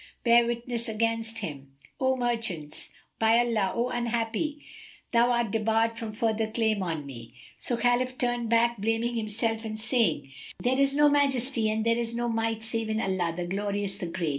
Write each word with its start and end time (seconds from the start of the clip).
Bear 0.23 0.47
witness 0.47 0.89
against 0.89 1.37
him, 1.45 1.75
O 1.99 2.17
merchants! 2.17 2.89
By 3.19 3.37
Allah, 3.37 3.71
O 3.75 3.89
unhappy, 3.89 4.65
thou 5.11 5.29
art 5.29 5.51
debarred 5.51 5.95
from 5.95 6.11
further 6.11 6.47
claim 6.47 6.81
on 6.81 7.05
me!" 7.05 7.35
So 7.59 7.77
Khalif 7.77 8.17
turned 8.17 8.49
back, 8.49 8.79
blaming 8.81 9.13
himself 9.13 9.63
and 9.63 9.79
saying, 9.79 10.31
"There 10.59 10.79
is 10.79 10.95
no 10.95 11.07
Majesty 11.07 11.69
and 11.69 11.85
there 11.85 11.99
is 11.99 12.15
no 12.15 12.27
Might 12.29 12.63
save 12.63 12.89
in 12.89 12.99
Allah, 12.99 13.31
the 13.37 13.45
Glorious, 13.45 13.99
the 13.99 14.07
Great! 14.07 14.29